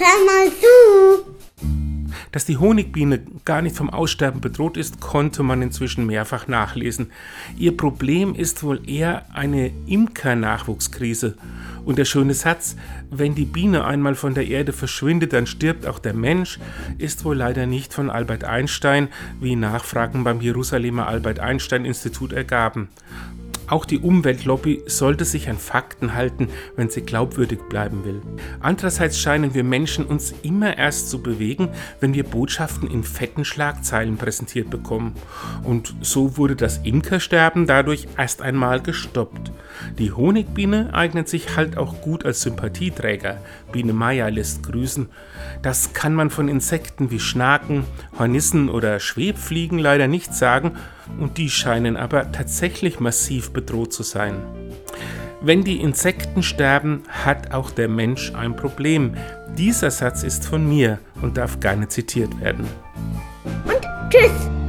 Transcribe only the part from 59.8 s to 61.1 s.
Satz ist von mir